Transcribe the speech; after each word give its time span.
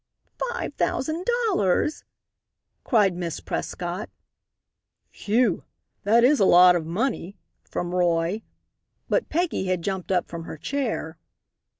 "Five 0.49 0.73
thousand 0.73 1.27
dollars!" 1.47 2.05
cried 2.83 3.15
Miss 3.15 3.39
Prescott. 3.39 4.09
"Phew! 5.11 5.63
That 6.05 6.23
is 6.23 6.39
a 6.39 6.45
lot 6.45 6.75
of 6.75 6.87
money," 6.87 7.37
from 7.63 7.93
Roy. 7.93 8.41
But 9.09 9.29
Peggy 9.29 9.65
had 9.65 9.83
jumped 9.83 10.11
up 10.11 10.27
from 10.27 10.45
her 10.45 10.57
chair. 10.57 11.19